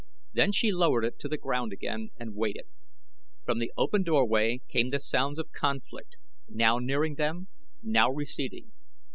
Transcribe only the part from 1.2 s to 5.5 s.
the ground again and waited. From the open doorway came the sounds